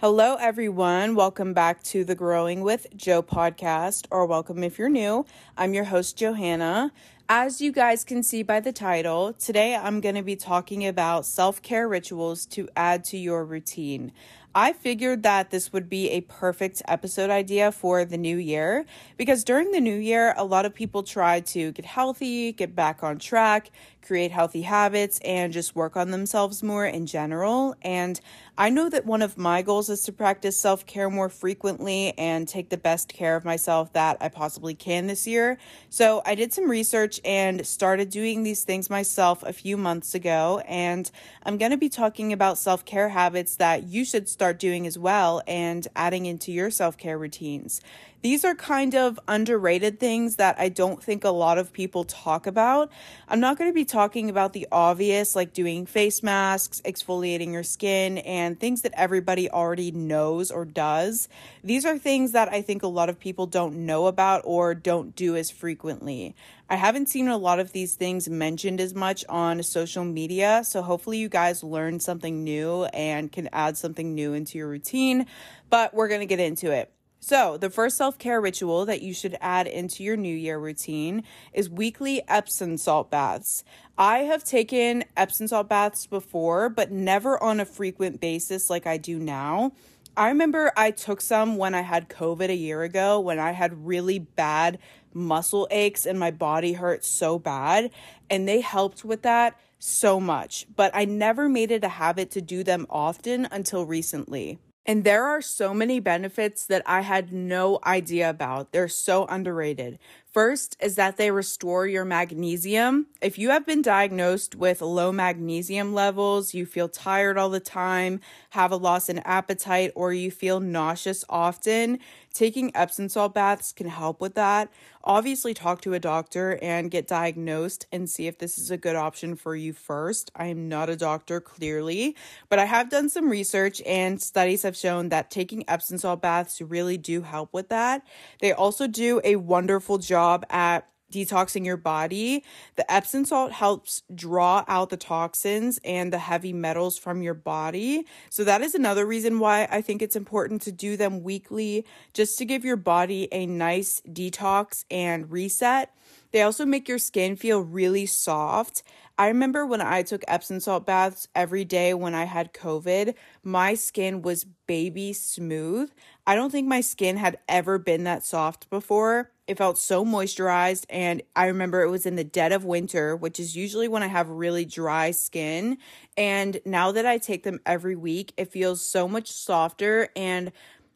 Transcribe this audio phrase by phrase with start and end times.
[0.00, 1.14] Hello, everyone.
[1.14, 5.26] Welcome back to the Growing with Joe podcast, or welcome if you're new.
[5.58, 6.90] I'm your host, Johanna.
[7.28, 11.26] As you guys can see by the title, today I'm going to be talking about
[11.26, 14.12] self care rituals to add to your routine.
[14.52, 18.84] I figured that this would be a perfect episode idea for the new year
[19.16, 23.04] because during the new year, a lot of people try to get healthy, get back
[23.04, 23.70] on track,
[24.02, 27.76] create healthy habits, and just work on themselves more in general.
[27.82, 28.20] And
[28.60, 32.46] I know that one of my goals is to practice self care more frequently and
[32.46, 35.56] take the best care of myself that I possibly can this year.
[35.88, 40.62] So I did some research and started doing these things myself a few months ago.
[40.68, 41.10] And
[41.44, 44.98] I'm going to be talking about self care habits that you should start doing as
[44.98, 47.80] well and adding into your self care routines.
[48.22, 52.46] These are kind of underrated things that I don't think a lot of people talk
[52.46, 52.92] about.
[53.26, 57.62] I'm not going to be talking about the obvious, like doing face masks, exfoliating your
[57.62, 61.30] skin, and things that everybody already knows or does.
[61.64, 65.16] These are things that I think a lot of people don't know about or don't
[65.16, 66.36] do as frequently.
[66.68, 70.82] I haven't seen a lot of these things mentioned as much on social media, so
[70.82, 75.24] hopefully you guys learned something new and can add something new into your routine.
[75.70, 76.92] But we're going to get into it.
[77.22, 81.22] So, the first self care ritual that you should add into your New Year routine
[81.52, 83.62] is weekly Epsom salt baths.
[83.98, 88.96] I have taken Epsom salt baths before, but never on a frequent basis like I
[88.96, 89.72] do now.
[90.16, 93.86] I remember I took some when I had COVID a year ago when I had
[93.86, 94.78] really bad
[95.12, 97.90] muscle aches and my body hurt so bad,
[98.30, 100.66] and they helped with that so much.
[100.74, 104.58] But I never made it a habit to do them often until recently.
[104.90, 108.72] And there are so many benefits that I had no idea about.
[108.72, 110.00] They're so underrated.
[110.32, 113.08] First is that they restore your magnesium.
[113.20, 118.20] If you have been diagnosed with low magnesium levels, you feel tired all the time,
[118.50, 121.98] have a loss in appetite, or you feel nauseous often,
[122.32, 124.70] taking Epsom salt baths can help with that.
[125.02, 128.94] Obviously, talk to a doctor and get diagnosed and see if this is a good
[128.94, 130.30] option for you first.
[130.36, 132.14] I am not a doctor, clearly,
[132.48, 136.60] but I have done some research and studies have shown that taking Epsom salt baths
[136.60, 138.06] really do help with that.
[138.40, 142.44] They also do a wonderful job job at detoxing your body.
[142.76, 148.06] The Epsom salt helps draw out the toxins and the heavy metals from your body.
[148.28, 152.38] So, that is another reason why I think it's important to do them weekly, just
[152.38, 155.92] to give your body a nice detox and reset.
[156.32, 158.82] They also make your skin feel really soft.
[159.18, 163.74] I remember when I took Epsom salt baths every day when I had COVID, my
[163.74, 165.90] skin was baby smooth.
[166.26, 169.30] I don't think my skin had ever been that soft before.
[169.50, 170.86] It felt so moisturized.
[170.88, 174.06] And I remember it was in the dead of winter, which is usually when I
[174.06, 175.78] have really dry skin.
[176.16, 180.52] And now that I take them every week, it feels so much softer and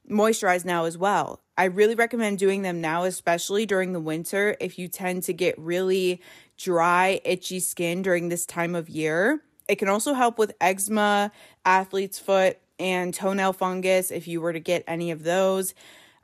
[0.08, 1.40] moisturized now as well.
[1.58, 5.58] I really recommend doing them now, especially during the winter if you tend to get
[5.58, 6.22] really
[6.56, 9.42] dry, itchy skin during this time of year.
[9.66, 11.32] It can also help with eczema,
[11.64, 15.74] athlete's foot, and toenail fungus if you were to get any of those.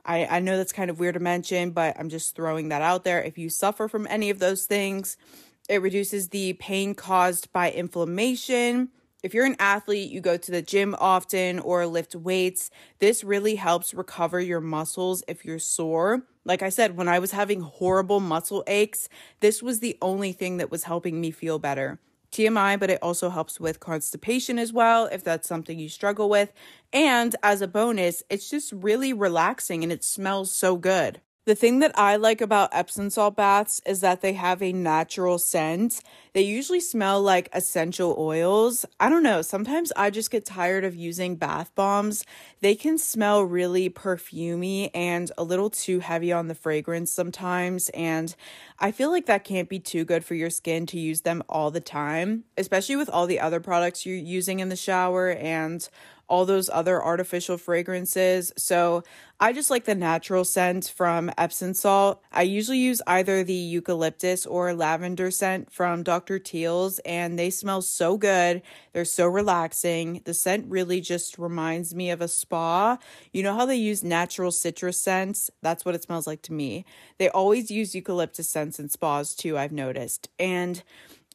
[0.05, 3.03] I, I know that's kind of weird to mention, but I'm just throwing that out
[3.03, 3.21] there.
[3.21, 5.17] If you suffer from any of those things,
[5.69, 8.89] it reduces the pain caused by inflammation.
[9.23, 13.55] If you're an athlete, you go to the gym often or lift weights, this really
[13.55, 16.23] helps recover your muscles if you're sore.
[16.43, 19.07] Like I said, when I was having horrible muscle aches,
[19.39, 21.99] this was the only thing that was helping me feel better.
[22.31, 26.53] TMI, but it also helps with constipation as well if that's something you struggle with.
[26.93, 31.21] And as a bonus, it's just really relaxing and it smells so good.
[31.45, 35.39] The thing that I like about Epsom salt baths is that they have a natural
[35.39, 36.01] scent.
[36.33, 38.85] They usually smell like essential oils.
[39.01, 42.25] I don't know, sometimes I just get tired of using bath bombs.
[42.61, 48.33] They can smell really perfumy and a little too heavy on the fragrance sometimes, and
[48.79, 51.69] I feel like that can't be too good for your skin to use them all
[51.69, 55.89] the time, especially with all the other products you're using in the shower and
[56.31, 58.53] all those other artificial fragrances.
[58.55, 59.03] So
[59.37, 62.23] I just like the natural scent from Epsom salt.
[62.31, 66.20] I usually use either the eucalyptus or lavender scent from Dr.
[66.21, 68.61] Teal's, and they smell so good.
[68.93, 70.21] They're so relaxing.
[70.25, 72.97] The scent really just reminds me of a spa.
[73.33, 75.49] You know how they use natural citrus scents?
[75.61, 76.85] That's what it smells like to me.
[77.17, 80.29] They always use eucalyptus scents in spas too, I've noticed.
[80.39, 80.83] And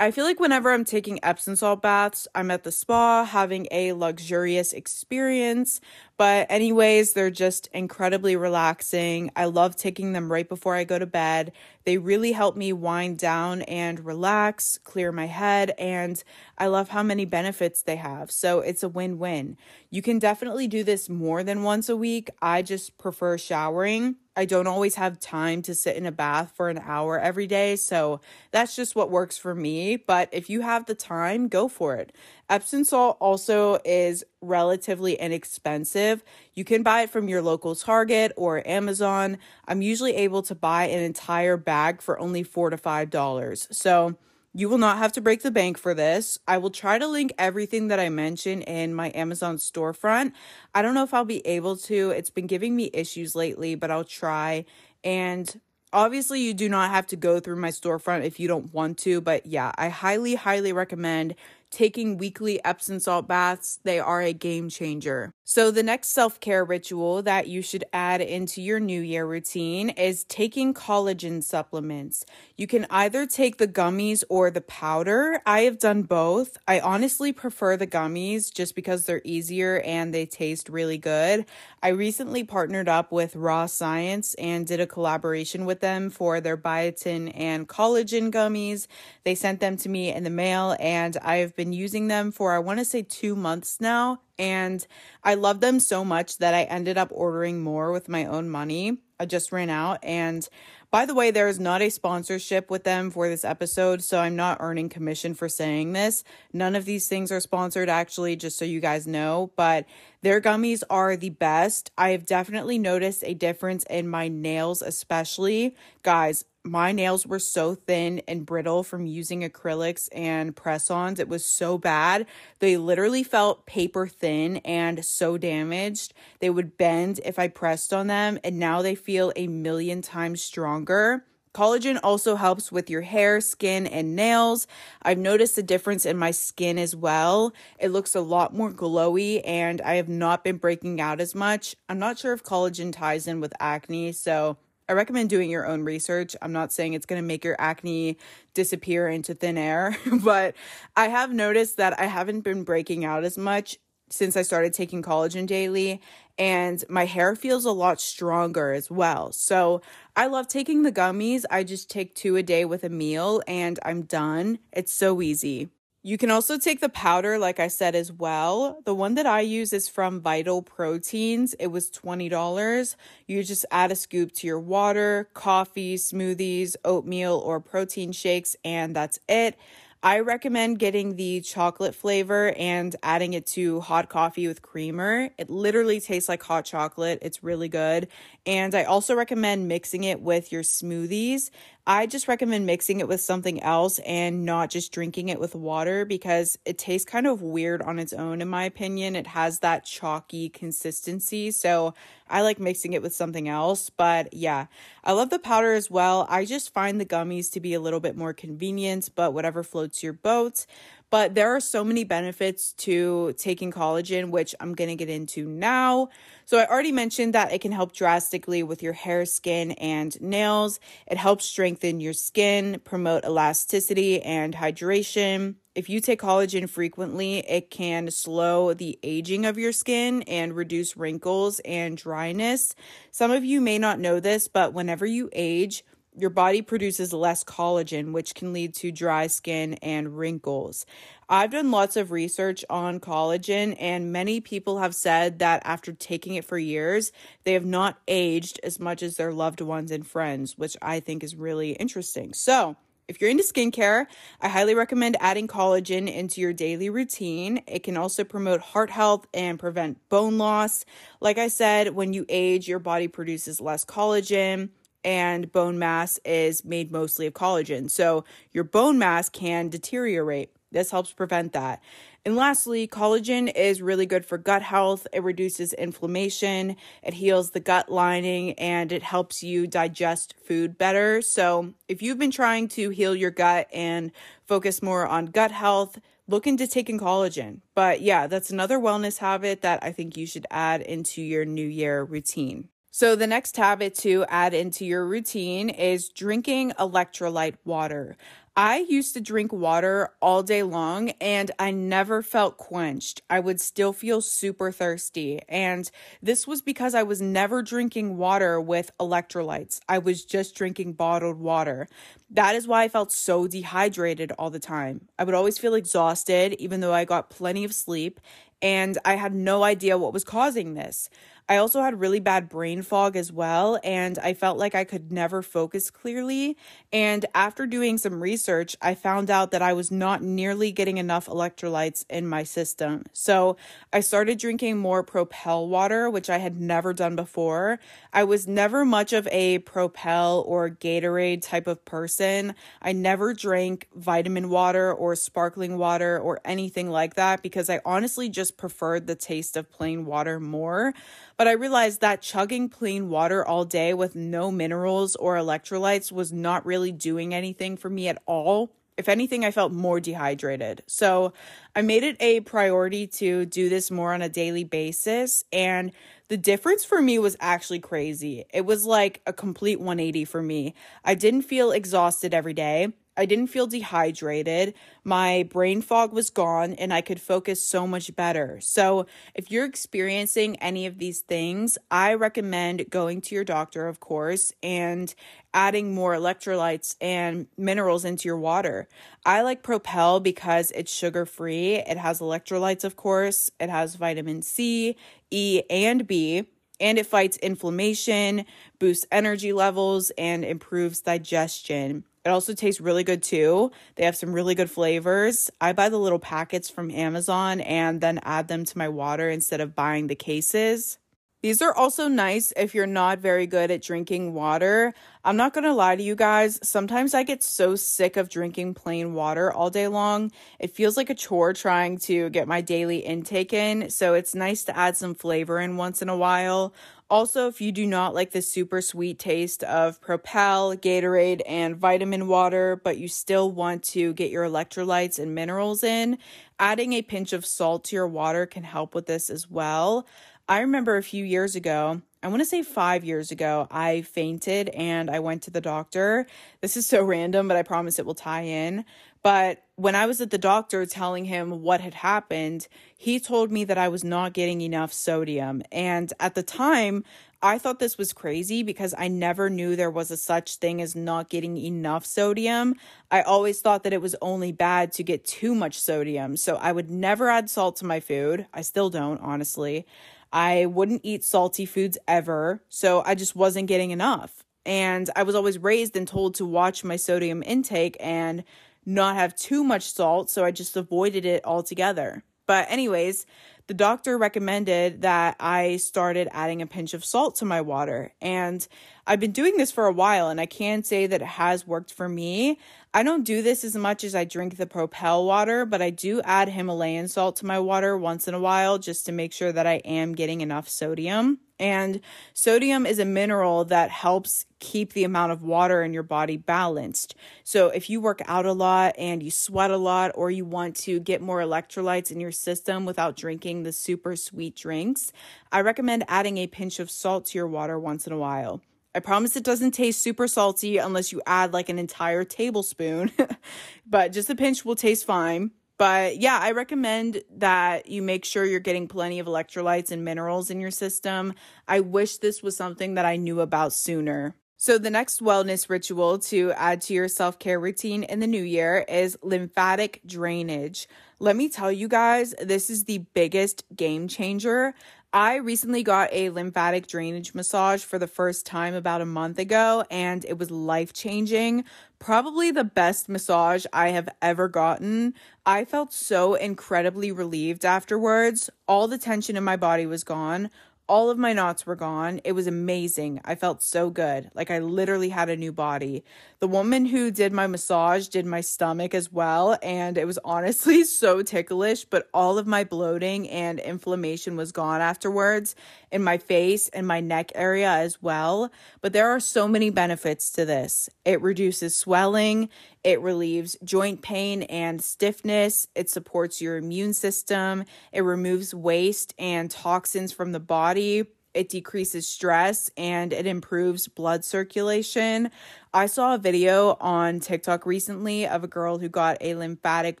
[0.00, 3.92] I feel like whenever I'm taking Epsom salt baths, I'm at the spa having a
[3.92, 5.80] luxurious experience.
[6.16, 9.30] But, anyways, they're just incredibly relaxing.
[9.34, 11.52] I love taking them right before I go to bed.
[11.84, 16.22] They really help me wind down and relax, clear my head, and
[16.56, 18.30] I love how many benefits they have.
[18.30, 19.56] So, it's a win win.
[19.90, 22.30] You can definitely do this more than once a week.
[22.40, 24.16] I just prefer showering.
[24.36, 27.76] I don't always have time to sit in a bath for an hour every day.
[27.76, 28.20] So
[28.50, 29.96] that's just what works for me.
[29.96, 32.12] But if you have the time, go for it.
[32.50, 36.22] Epsom salt also is relatively inexpensive.
[36.54, 39.38] You can buy it from your local Target or Amazon.
[39.66, 43.66] I'm usually able to buy an entire bag for only four to five dollars.
[43.70, 44.16] So
[44.56, 46.38] you will not have to break the bank for this.
[46.46, 50.32] I will try to link everything that I mentioned in my Amazon storefront.
[50.74, 52.10] I don't know if I'll be able to.
[52.10, 54.64] It's been giving me issues lately, but I'll try.
[55.02, 55.60] And
[55.92, 59.20] obviously, you do not have to go through my storefront if you don't want to.
[59.20, 61.34] But yeah, I highly, highly recommend
[61.74, 65.34] taking weekly Epsom salt baths, they are a game changer.
[65.46, 69.90] So, the next self care ritual that you should add into your New Year routine
[69.90, 72.24] is taking collagen supplements.
[72.56, 75.42] You can either take the gummies or the powder.
[75.44, 76.56] I have done both.
[76.66, 81.44] I honestly prefer the gummies just because they're easier and they taste really good.
[81.82, 86.56] I recently partnered up with Raw Science and did a collaboration with them for their
[86.56, 88.86] biotin and collagen gummies.
[89.24, 92.60] They sent them to me in the mail, and I've been using them for, I
[92.60, 94.86] want to say, two months now and
[95.22, 98.98] I love them so much that I ended up ordering more with my own money.
[99.18, 99.98] I just ran out.
[100.02, 100.46] And
[100.90, 104.36] by the way, there is not a sponsorship with them for this episode, so I'm
[104.36, 106.22] not earning commission for saying this.
[106.52, 109.50] None of these things are sponsored, actually, just so you guys know.
[109.56, 109.86] But
[110.22, 111.90] their gummies are the best.
[111.98, 115.76] I have definitely noticed a difference in my nails, especially.
[116.02, 121.20] Guys, my nails were so thin and brittle from using acrylics and press ons.
[121.20, 122.26] It was so bad.
[122.58, 126.14] They literally felt paper thin and so damaged.
[126.40, 130.42] They would bend if I pressed on them, and now they feel a million times
[130.42, 131.24] stronger.
[131.54, 134.66] Collagen also helps with your hair, skin, and nails.
[135.02, 137.52] I've noticed a difference in my skin as well.
[137.78, 141.76] It looks a lot more glowy, and I have not been breaking out as much.
[141.88, 144.56] I'm not sure if collagen ties in with acne, so
[144.88, 146.36] I recommend doing your own research.
[146.42, 148.18] I'm not saying it's going to make your acne
[148.52, 150.54] disappear into thin air, but
[150.96, 153.78] I have noticed that I haven't been breaking out as much
[154.10, 156.00] since I started taking collagen daily,
[156.38, 159.32] and my hair feels a lot stronger as well.
[159.32, 159.80] So
[160.14, 161.44] I love taking the gummies.
[161.50, 164.58] I just take two a day with a meal, and I'm done.
[164.72, 165.70] It's so easy.
[166.06, 168.82] You can also take the powder, like I said, as well.
[168.84, 171.54] The one that I use is from Vital Proteins.
[171.54, 172.96] It was $20.
[173.26, 178.94] You just add a scoop to your water, coffee, smoothies, oatmeal, or protein shakes, and
[178.94, 179.56] that's it.
[180.02, 185.30] I recommend getting the chocolate flavor and adding it to hot coffee with creamer.
[185.38, 187.20] It literally tastes like hot chocolate.
[187.22, 188.08] It's really good.
[188.46, 191.50] And I also recommend mixing it with your smoothies.
[191.86, 196.04] I just recommend mixing it with something else and not just drinking it with water
[196.04, 199.16] because it tastes kind of weird on its own, in my opinion.
[199.16, 201.50] It has that chalky consistency.
[201.50, 201.94] So
[202.28, 203.90] I like mixing it with something else.
[203.90, 204.66] But yeah,
[205.02, 206.26] I love the powder as well.
[206.28, 210.02] I just find the gummies to be a little bit more convenient, but whatever floats
[210.02, 210.66] your boat.
[211.14, 215.46] But there are so many benefits to taking collagen, which I'm going to get into
[215.46, 216.08] now.
[216.44, 220.80] So, I already mentioned that it can help drastically with your hair, skin, and nails.
[221.06, 225.54] It helps strengthen your skin, promote elasticity and hydration.
[225.76, 230.96] If you take collagen frequently, it can slow the aging of your skin and reduce
[230.96, 232.74] wrinkles and dryness.
[233.12, 235.84] Some of you may not know this, but whenever you age,
[236.16, 240.86] your body produces less collagen, which can lead to dry skin and wrinkles.
[241.28, 246.34] I've done lots of research on collagen, and many people have said that after taking
[246.34, 247.12] it for years,
[247.44, 251.24] they have not aged as much as their loved ones and friends, which I think
[251.24, 252.32] is really interesting.
[252.34, 254.06] So, if you're into skincare,
[254.40, 257.62] I highly recommend adding collagen into your daily routine.
[257.66, 260.86] It can also promote heart health and prevent bone loss.
[261.20, 264.70] Like I said, when you age, your body produces less collagen
[265.04, 267.90] and bone mass is made mostly of collagen.
[267.90, 270.50] So your bone mass can deteriorate.
[270.72, 271.80] This helps prevent that.
[272.24, 275.06] And lastly, collagen is really good for gut health.
[275.12, 281.20] It reduces inflammation, it heals the gut lining, and it helps you digest food better.
[281.22, 284.10] So, if you've been trying to heal your gut and
[284.46, 287.60] focus more on gut health, look into taking collagen.
[287.74, 291.66] But yeah, that's another wellness habit that I think you should add into your new
[291.66, 292.68] year routine.
[292.96, 298.16] So, the next habit to add into your routine is drinking electrolyte water.
[298.56, 303.20] I used to drink water all day long and I never felt quenched.
[303.28, 305.40] I would still feel super thirsty.
[305.48, 305.90] And
[306.22, 309.80] this was because I was never drinking water with electrolytes.
[309.88, 311.88] I was just drinking bottled water.
[312.30, 315.08] That is why I felt so dehydrated all the time.
[315.18, 318.20] I would always feel exhausted, even though I got plenty of sleep,
[318.62, 321.08] and I had no idea what was causing this.
[321.46, 325.12] I also had really bad brain fog as well, and I felt like I could
[325.12, 326.56] never focus clearly.
[326.90, 331.26] And after doing some research, I found out that I was not nearly getting enough
[331.26, 333.04] electrolytes in my system.
[333.12, 333.58] So
[333.92, 337.78] I started drinking more Propel water, which I had never done before.
[338.10, 342.54] I was never much of a Propel or Gatorade type of person.
[342.80, 348.30] I never drank vitamin water or sparkling water or anything like that because I honestly
[348.30, 350.94] just preferred the taste of plain water more.
[351.36, 356.32] But I realized that chugging plain water all day with no minerals or electrolytes was
[356.32, 358.72] not really doing anything for me at all.
[358.96, 360.82] If anything, I felt more dehydrated.
[360.86, 361.32] So
[361.74, 365.44] I made it a priority to do this more on a daily basis.
[365.52, 365.90] And
[366.28, 368.44] the difference for me was actually crazy.
[368.52, 370.74] It was like a complete 180 for me.
[371.04, 372.92] I didn't feel exhausted every day.
[373.16, 374.74] I didn't feel dehydrated.
[375.04, 378.58] My brain fog was gone and I could focus so much better.
[378.60, 384.00] So, if you're experiencing any of these things, I recommend going to your doctor, of
[384.00, 385.14] course, and
[385.52, 388.88] adding more electrolytes and minerals into your water.
[389.24, 391.74] I like Propel because it's sugar free.
[391.74, 394.96] It has electrolytes, of course, it has vitamin C,
[395.30, 396.48] E, and B
[396.80, 398.44] and it fights inflammation,
[398.80, 402.04] boosts energy levels, and improves digestion.
[402.24, 403.70] It also tastes really good too.
[403.96, 405.50] They have some really good flavors.
[405.60, 409.60] I buy the little packets from Amazon and then add them to my water instead
[409.60, 410.98] of buying the cases.
[411.42, 414.94] These are also nice if you're not very good at drinking water.
[415.22, 419.12] I'm not gonna lie to you guys, sometimes I get so sick of drinking plain
[419.12, 420.32] water all day long.
[420.58, 424.64] It feels like a chore trying to get my daily intake in, so it's nice
[424.64, 426.72] to add some flavor in once in a while.
[427.14, 432.26] Also, if you do not like the super sweet taste of Propel, Gatorade, and vitamin
[432.26, 436.18] water, but you still want to get your electrolytes and minerals in,
[436.58, 440.08] adding a pinch of salt to your water can help with this as well.
[440.46, 444.68] I remember a few years ago, I want to say five years ago, I fainted
[444.70, 446.26] and I went to the doctor.
[446.60, 448.84] This is so random, but I promise it will tie in.
[449.22, 453.64] But when I was at the doctor telling him what had happened, he told me
[453.64, 455.62] that I was not getting enough sodium.
[455.72, 457.04] And at the time,
[457.42, 460.94] I thought this was crazy because I never knew there was a such thing as
[460.94, 462.74] not getting enough sodium.
[463.10, 466.36] I always thought that it was only bad to get too much sodium.
[466.36, 468.46] So I would never add salt to my food.
[468.52, 469.86] I still don't, honestly.
[470.34, 472.62] I wouldn't eat salty foods ever.
[472.68, 474.44] So I just wasn't getting enough.
[474.66, 478.44] And I was always raised and told to watch my sodium intake and
[478.84, 482.24] not have too much salt, so I just avoided it altogether.
[482.46, 483.26] But, anyways,
[483.66, 488.12] the doctor recommended that I started adding a pinch of salt to my water.
[488.20, 488.66] And
[489.06, 491.92] I've been doing this for a while, and I can say that it has worked
[491.92, 492.58] for me.
[492.92, 496.20] I don't do this as much as I drink the Propel water, but I do
[496.22, 499.66] add Himalayan salt to my water once in a while just to make sure that
[499.66, 501.38] I am getting enough sodium.
[501.58, 502.00] And
[502.32, 507.14] sodium is a mineral that helps keep the amount of water in your body balanced.
[507.44, 510.74] So, if you work out a lot and you sweat a lot, or you want
[510.76, 515.12] to get more electrolytes in your system without drinking the super sweet drinks,
[515.52, 518.60] I recommend adding a pinch of salt to your water once in a while.
[518.94, 523.10] I promise it doesn't taste super salty unless you add like an entire tablespoon,
[523.86, 525.50] but just a pinch will taste fine.
[525.76, 530.50] But yeah, I recommend that you make sure you're getting plenty of electrolytes and minerals
[530.50, 531.34] in your system.
[531.66, 534.36] I wish this was something that I knew about sooner.
[534.56, 538.42] So, the next wellness ritual to add to your self care routine in the new
[538.42, 540.88] year is lymphatic drainage.
[541.18, 544.74] Let me tell you guys, this is the biggest game changer.
[545.14, 549.84] I recently got a lymphatic drainage massage for the first time about a month ago,
[549.88, 551.62] and it was life changing.
[552.00, 555.14] Probably the best massage I have ever gotten.
[555.46, 558.50] I felt so incredibly relieved afterwards.
[558.66, 560.50] All the tension in my body was gone.
[560.86, 562.20] All of my knots were gone.
[562.24, 563.20] It was amazing.
[563.24, 564.30] I felt so good.
[564.34, 566.04] Like I literally had a new body.
[566.40, 569.58] The woman who did my massage did my stomach as well.
[569.62, 574.82] And it was honestly so ticklish, but all of my bloating and inflammation was gone
[574.82, 575.54] afterwards
[575.90, 578.50] in my face and my neck area as well.
[578.82, 580.90] But there are so many benefits to this.
[581.06, 582.50] It reduces swelling,
[582.84, 585.68] it relieves joint pain and stiffness.
[585.74, 587.64] It supports your immune system.
[587.92, 590.73] It removes waste and toxins from the body.
[590.76, 595.30] It decreases stress, and it improves blood circulation.
[595.72, 600.00] I saw a video on TikTok recently of a girl who got a lymphatic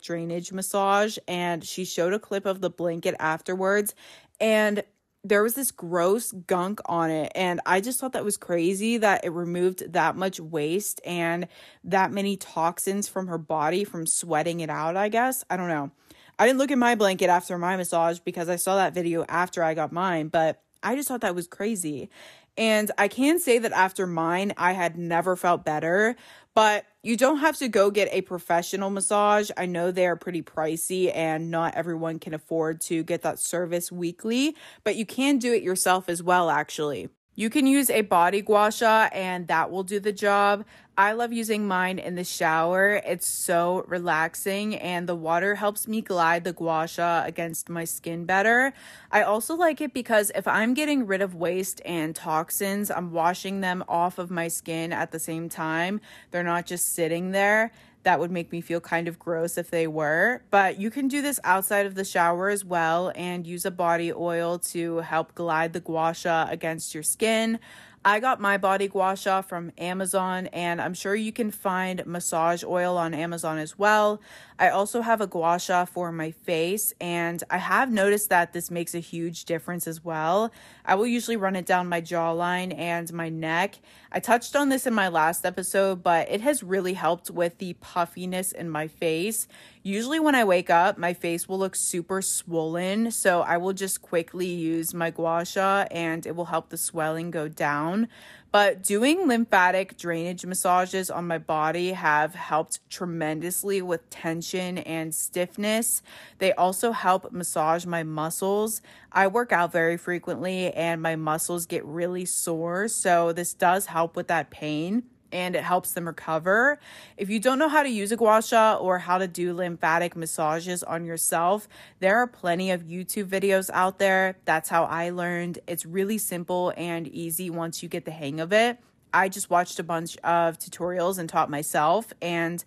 [0.00, 3.94] drainage massage, and she showed a clip of the blanket afterwards.
[4.40, 4.84] And
[5.24, 9.24] there was this gross gunk on it and i just thought that was crazy that
[9.24, 11.48] it removed that much waste and
[11.82, 15.90] that many toxins from her body from sweating it out i guess i don't know
[16.38, 19.62] i didn't look at my blanket after my massage because i saw that video after
[19.62, 22.08] i got mine but i just thought that was crazy
[22.56, 26.16] and i can say that after mine i had never felt better
[26.54, 29.50] but you don't have to go get a professional massage.
[29.56, 33.90] I know they are pretty pricey and not everyone can afford to get that service
[33.90, 37.08] weekly, but you can do it yourself as well, actually.
[37.36, 40.64] You can use a body gua sha and that will do the job.
[40.96, 43.02] I love using mine in the shower.
[43.04, 48.24] It's so relaxing and the water helps me glide the gua sha against my skin
[48.24, 48.72] better.
[49.10, 53.60] I also like it because if I'm getting rid of waste and toxins, I'm washing
[53.60, 56.00] them off of my skin at the same time.
[56.30, 57.72] They're not just sitting there
[58.04, 60.42] that would make me feel kind of gross if they were.
[60.50, 64.12] But you can do this outside of the shower as well and use a body
[64.12, 67.58] oil to help glide the gua sha against your skin.
[68.06, 72.62] I got my body gua sha from Amazon, and I'm sure you can find massage
[72.62, 74.20] oil on Amazon as well.
[74.56, 78.70] I also have a gua sha for my face, and I have noticed that this
[78.70, 80.52] makes a huge difference as well.
[80.84, 83.80] I will usually run it down my jawline and my neck.
[84.12, 87.72] I touched on this in my last episode, but it has really helped with the
[87.74, 89.48] puffiness in my face.
[89.82, 94.02] Usually, when I wake up, my face will look super swollen, so I will just
[94.02, 98.08] quickly use my gua sha and it will help the swelling go down.
[98.54, 106.02] But doing lymphatic drainage massages on my body have helped tremendously with tension and stiffness.
[106.38, 108.80] They also help massage my muscles.
[109.10, 114.14] I work out very frequently and my muscles get really sore, so this does help
[114.14, 115.02] with that pain
[115.34, 116.78] and it helps them recover.
[117.18, 120.16] If you don't know how to use a gua sha or how to do lymphatic
[120.16, 124.38] massages on yourself, there are plenty of YouTube videos out there.
[124.44, 125.58] That's how I learned.
[125.66, 128.78] It's really simple and easy once you get the hang of it.
[129.14, 132.62] I just watched a bunch of tutorials and taught myself, and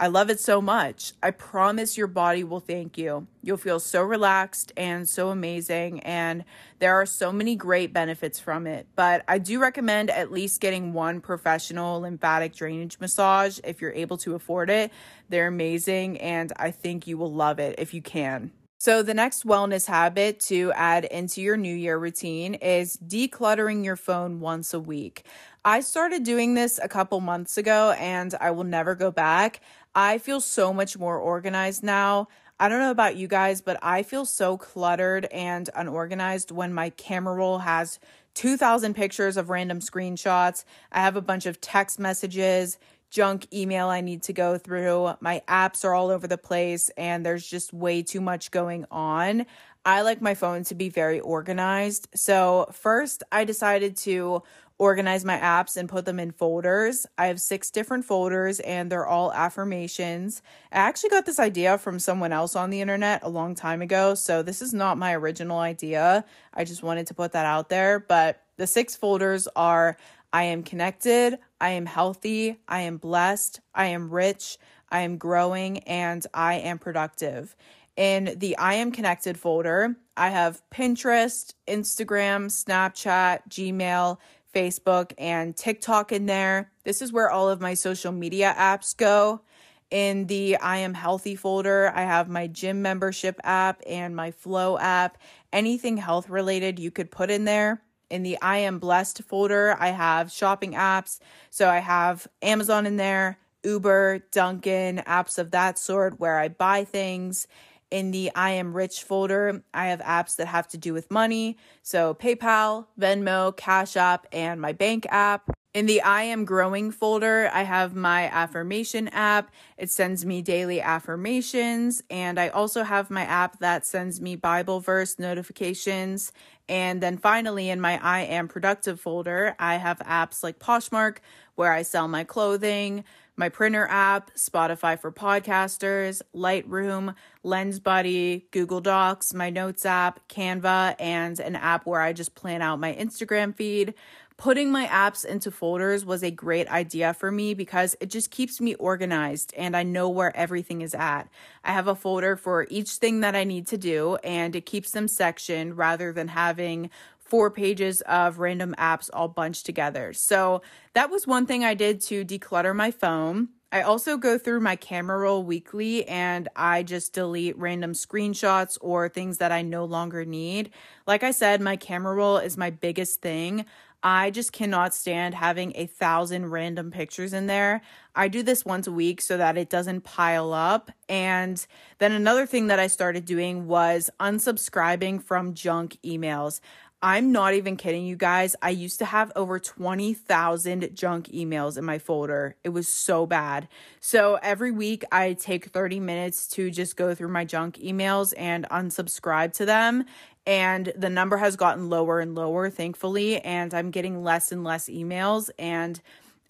[0.00, 1.12] I love it so much.
[1.22, 3.28] I promise your body will thank you.
[3.40, 6.44] You'll feel so relaxed and so amazing, and
[6.80, 8.88] there are so many great benefits from it.
[8.96, 14.18] But I do recommend at least getting one professional lymphatic drainage massage if you're able
[14.18, 14.90] to afford it.
[15.28, 18.50] They're amazing, and I think you will love it if you can.
[18.84, 23.94] So, the next wellness habit to add into your new year routine is decluttering your
[23.94, 25.24] phone once a week.
[25.64, 29.60] I started doing this a couple months ago and I will never go back.
[29.94, 32.26] I feel so much more organized now.
[32.58, 36.90] I don't know about you guys, but I feel so cluttered and unorganized when my
[36.90, 38.00] camera roll has
[38.34, 40.64] 2,000 pictures of random screenshots.
[40.90, 42.78] I have a bunch of text messages,
[43.12, 45.12] junk email I need to go through.
[45.20, 49.44] My apps are all over the place, and there's just way too much going on.
[49.84, 52.08] I like my phone to be very organized.
[52.14, 54.42] So, first, I decided to
[54.78, 57.06] organize my apps and put them in folders.
[57.18, 60.42] I have six different folders and they're all affirmations.
[60.72, 64.14] I actually got this idea from someone else on the internet a long time ago.
[64.14, 66.24] So this is not my original idea.
[66.52, 68.00] I just wanted to put that out there.
[68.00, 69.96] But the six folders are
[70.32, 74.56] I am connected, I am healthy, I am blessed, I am rich,
[74.90, 77.54] I am growing, and I am productive.
[77.96, 84.16] In the I am connected folder, I have Pinterest, Instagram, Snapchat, Gmail,
[84.54, 86.70] Facebook, and TikTok in there.
[86.84, 89.42] This is where all of my social media apps go.
[89.90, 94.78] In the I am healthy folder, I have my gym membership app and my flow
[94.78, 95.18] app.
[95.52, 97.82] Anything health related you could put in there.
[98.12, 101.18] In the I am blessed folder, I have shopping apps.
[101.48, 106.84] So I have Amazon in there, Uber, Dunkin', apps of that sort where I buy
[106.84, 107.46] things
[107.90, 111.58] in the I am rich folder, I have apps that have to do with money.
[111.82, 115.50] So PayPal, Venmo, Cash App, and my bank app.
[115.74, 119.50] In the I am growing folder, I have my affirmation app.
[119.78, 122.02] It sends me daily affirmations.
[122.10, 126.30] And I also have my app that sends me Bible verse notifications.
[126.68, 131.18] And then finally, in my I am productive folder, I have apps like Poshmark,
[131.54, 133.04] where I sell my clothing,
[133.36, 141.40] my printer app, Spotify for podcasters, Lightroom, LensBuddy, Google Docs, my notes app, Canva, and
[141.40, 143.94] an app where I just plan out my Instagram feed.
[144.42, 148.60] Putting my apps into folders was a great idea for me because it just keeps
[148.60, 151.28] me organized and I know where everything is at.
[151.62, 154.90] I have a folder for each thing that I need to do and it keeps
[154.90, 160.12] them sectioned rather than having four pages of random apps all bunched together.
[160.12, 160.62] So
[160.94, 163.50] that was one thing I did to declutter my phone.
[163.70, 169.08] I also go through my camera roll weekly and I just delete random screenshots or
[169.08, 170.70] things that I no longer need.
[171.06, 173.64] Like I said, my camera roll is my biggest thing.
[174.02, 177.82] I just cannot stand having a thousand random pictures in there.
[178.14, 180.90] I do this once a week so that it doesn't pile up.
[181.08, 181.64] And
[181.98, 186.60] then another thing that I started doing was unsubscribing from junk emails.
[187.04, 188.54] I'm not even kidding you guys.
[188.62, 192.54] I used to have over 20,000 junk emails in my folder.
[192.62, 193.66] It was so bad.
[193.98, 198.68] So every week I take 30 minutes to just go through my junk emails and
[198.68, 200.04] unsubscribe to them.
[200.46, 203.40] And the number has gotten lower and lower, thankfully.
[203.40, 205.50] And I'm getting less and less emails.
[205.58, 206.00] And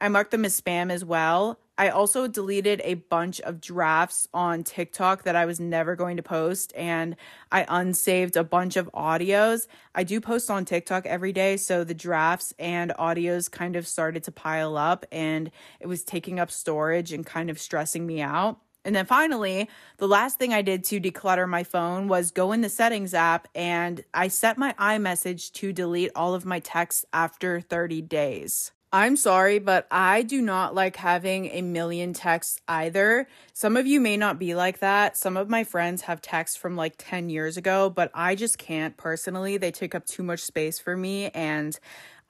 [0.00, 1.58] I mark them as spam as well.
[1.78, 6.22] I also deleted a bunch of drafts on TikTok that I was never going to
[6.22, 7.16] post, and
[7.50, 9.66] I unsaved a bunch of audios.
[9.94, 14.22] I do post on TikTok every day, so the drafts and audios kind of started
[14.24, 15.50] to pile up, and
[15.80, 18.60] it was taking up storage and kind of stressing me out.
[18.84, 19.68] And then finally,
[19.98, 23.48] the last thing I did to declutter my phone was go in the settings app
[23.54, 28.72] and I set my iMessage to delete all of my texts after 30 days.
[28.94, 33.26] I'm sorry, but I do not like having a million texts either.
[33.54, 35.16] Some of you may not be like that.
[35.16, 38.94] Some of my friends have texts from like 10 years ago, but I just can't
[38.98, 39.56] personally.
[39.56, 41.30] They take up too much space for me.
[41.30, 41.78] And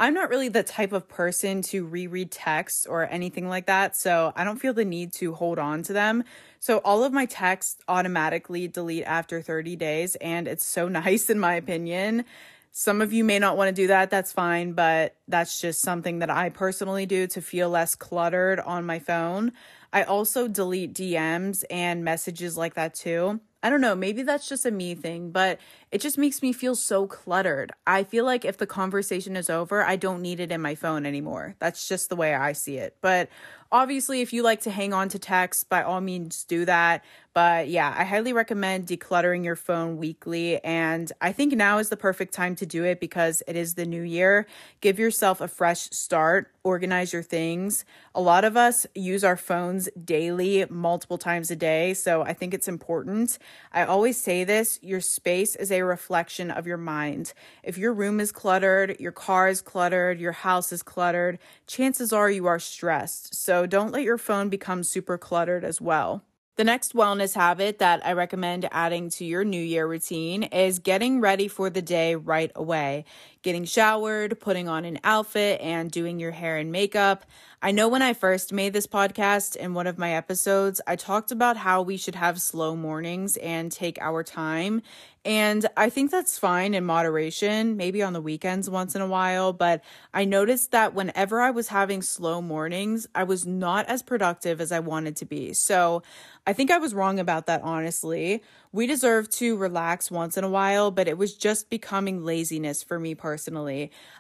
[0.03, 3.95] I'm not really the type of person to reread texts or anything like that.
[3.95, 6.25] So I don't feel the need to hold on to them.
[6.59, 10.17] So all of my texts automatically delete after 30 days.
[10.17, 12.25] And it's so nice, in my opinion.
[12.73, 14.11] Some of you may not want to do that.
[14.11, 18.85] That's fine, but that's just something that I personally do to feel less cluttered on
[18.85, 19.53] my phone.
[19.93, 23.41] I also delete DMs and messages like that too.
[23.63, 25.61] I don't know, maybe that's just a me thing, but
[25.93, 27.71] it just makes me feel so cluttered.
[27.87, 31.05] I feel like if the conversation is over, I don't need it in my phone
[31.05, 31.55] anymore.
[31.59, 32.97] That's just the way I see it.
[33.03, 33.29] But
[33.73, 37.03] Obviously, if you like to hang on to text, by all means do that.
[37.33, 40.63] But yeah, I highly recommend decluttering your phone weekly.
[40.63, 43.87] And I think now is the perfect time to do it because it is the
[43.87, 44.47] new year.
[44.83, 47.87] Give yourself a fresh start, organize your things.
[48.15, 51.95] A lot of us use our phones daily, multiple times a day.
[51.95, 53.39] So I think it's important.
[53.73, 57.33] I always say this your space is a reflection of your mind.
[57.63, 62.31] If your room is cluttered, your car is cluttered, your house is cluttered, chances are
[62.31, 63.35] you are stressed.
[63.35, 66.25] So don't let your phone become super cluttered as well.
[66.57, 71.19] The next wellness habit that I recommend adding to your new year routine is getting
[71.19, 73.07] ready for the day right away.
[73.43, 77.25] Getting showered, putting on an outfit, and doing your hair and makeup.
[77.65, 81.31] I know when I first made this podcast in one of my episodes, I talked
[81.31, 84.83] about how we should have slow mornings and take our time.
[85.25, 89.53] And I think that's fine in moderation, maybe on the weekends once in a while.
[89.53, 94.61] But I noticed that whenever I was having slow mornings, I was not as productive
[94.61, 95.53] as I wanted to be.
[95.53, 96.03] So
[96.45, 98.43] I think I was wrong about that, honestly.
[98.73, 102.99] We deserve to relax once in a while, but it was just becoming laziness for
[102.99, 103.32] me personally.